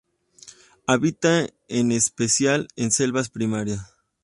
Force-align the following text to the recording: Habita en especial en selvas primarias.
Habita 0.87 1.47
en 1.67 1.91
especial 1.91 2.67
en 2.75 2.89
selvas 2.89 3.29
primarias. 3.29 3.93